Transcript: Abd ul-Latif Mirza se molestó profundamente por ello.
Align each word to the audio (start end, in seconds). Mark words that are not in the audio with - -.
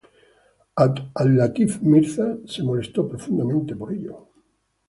Abd 0.85 1.01
ul-Latif 1.23 1.77
Mirza 1.89 2.39
se 2.47 2.63
molestó 2.63 3.07
profundamente 3.07 3.75
por 3.75 3.93
ello. 3.93 4.29